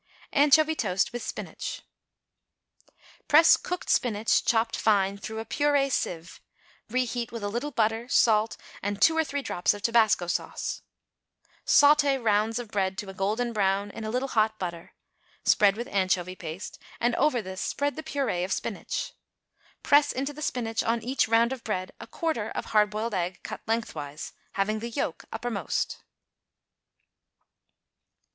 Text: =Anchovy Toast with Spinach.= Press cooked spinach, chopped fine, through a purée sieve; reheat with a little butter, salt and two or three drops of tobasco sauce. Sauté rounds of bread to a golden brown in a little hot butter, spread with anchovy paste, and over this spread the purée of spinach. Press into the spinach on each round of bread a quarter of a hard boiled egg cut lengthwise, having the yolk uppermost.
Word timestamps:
=Anchovy 0.33 0.73
Toast 0.73 1.13
with 1.13 1.21
Spinach.= 1.21 1.83
Press 3.27 3.55
cooked 3.55 3.87
spinach, 3.87 4.43
chopped 4.43 4.75
fine, 4.75 5.19
through 5.19 5.37
a 5.37 5.45
purée 5.45 5.91
sieve; 5.91 6.41
reheat 6.89 7.31
with 7.31 7.43
a 7.43 7.47
little 7.47 7.69
butter, 7.69 8.07
salt 8.07 8.57
and 8.81 8.99
two 8.99 9.15
or 9.15 9.23
three 9.23 9.43
drops 9.43 9.75
of 9.75 9.83
tobasco 9.83 10.25
sauce. 10.25 10.81
Sauté 11.67 12.17
rounds 12.19 12.57
of 12.57 12.69
bread 12.69 12.97
to 12.97 13.09
a 13.09 13.13
golden 13.13 13.53
brown 13.53 13.91
in 13.91 14.03
a 14.03 14.09
little 14.09 14.29
hot 14.29 14.57
butter, 14.57 14.95
spread 15.45 15.77
with 15.77 15.87
anchovy 15.89 16.35
paste, 16.35 16.79
and 16.99 17.13
over 17.13 17.39
this 17.39 17.61
spread 17.61 17.95
the 17.95 18.01
purée 18.01 18.43
of 18.43 18.51
spinach. 18.51 19.13
Press 19.83 20.11
into 20.11 20.33
the 20.33 20.41
spinach 20.41 20.81
on 20.81 21.03
each 21.03 21.27
round 21.27 21.53
of 21.53 21.63
bread 21.63 21.91
a 21.99 22.07
quarter 22.07 22.49
of 22.49 22.65
a 22.65 22.69
hard 22.69 22.89
boiled 22.89 23.13
egg 23.13 23.41
cut 23.43 23.61
lengthwise, 23.67 24.33
having 24.53 24.79
the 24.79 24.89
yolk 24.89 25.25
uppermost. 25.31 26.01